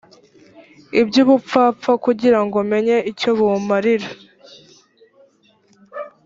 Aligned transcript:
iby 0.99 1.11
ubupfapfa 1.23 1.91
kugira 2.05 2.39
ngo 2.45 2.57
menye 2.71 2.97
icyo 3.11 3.29
bumarira 3.37 4.09